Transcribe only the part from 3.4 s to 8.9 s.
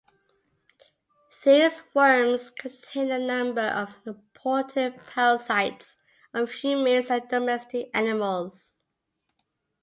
of important parasites of humans and domestic animals.